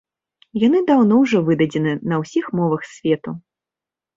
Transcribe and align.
Яны 0.61 0.79
даўно 0.91 1.13
ўжо 1.25 1.37
выдадзены 1.49 1.93
на 2.15 2.19
усіх 2.25 2.45
мовах 2.61 2.81
свету. 2.95 3.37